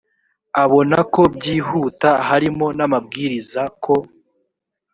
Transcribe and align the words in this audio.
abona 0.63 0.97
ko 1.13 1.21
byihuta 1.35 2.09
harimo 2.27 2.67
n 2.77 2.79
amabwiriza 2.85 3.61
ko 3.83 3.93